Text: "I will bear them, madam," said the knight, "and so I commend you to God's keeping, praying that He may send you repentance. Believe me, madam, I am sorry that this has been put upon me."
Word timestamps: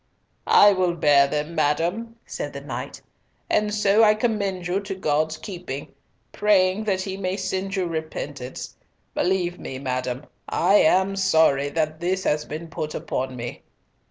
"I 0.47 0.73
will 0.73 0.95
bear 0.95 1.27
them, 1.27 1.53
madam," 1.53 2.15
said 2.25 2.53
the 2.53 2.61
knight, 2.61 3.03
"and 3.51 3.71
so 3.71 4.03
I 4.03 4.15
commend 4.15 4.65
you 4.65 4.79
to 4.79 4.95
God's 4.95 5.37
keeping, 5.37 5.93
praying 6.31 6.85
that 6.85 7.01
He 7.01 7.17
may 7.17 7.37
send 7.37 7.75
you 7.75 7.85
repentance. 7.85 8.75
Believe 9.13 9.59
me, 9.59 9.77
madam, 9.77 10.25
I 10.49 10.77
am 10.77 11.15
sorry 11.15 11.69
that 11.69 11.99
this 11.99 12.23
has 12.23 12.45
been 12.45 12.67
put 12.67 12.95
upon 12.95 13.35
me." 13.35 13.61